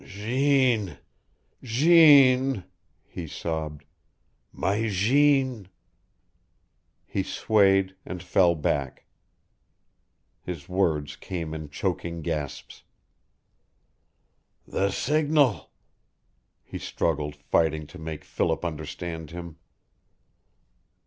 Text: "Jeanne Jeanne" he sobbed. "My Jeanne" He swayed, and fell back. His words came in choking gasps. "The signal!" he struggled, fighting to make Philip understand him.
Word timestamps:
"Jeanne 0.03 0.97
Jeanne" 1.61 2.63
he 3.15 3.27
sobbed. 3.27 3.85
"My 4.51 4.87
Jeanne" 4.89 5.67
He 7.05 7.21
swayed, 7.21 7.95
and 8.03 8.23
fell 8.23 8.55
back. 8.55 9.05
His 10.41 10.67
words 10.67 11.15
came 11.15 11.53
in 11.53 11.69
choking 11.69 12.23
gasps. 12.23 12.81
"The 14.67 14.89
signal!" 14.89 15.69
he 16.63 16.79
struggled, 16.79 17.35
fighting 17.35 17.85
to 17.85 17.99
make 17.99 18.25
Philip 18.25 18.65
understand 18.65 19.29
him. 19.29 19.57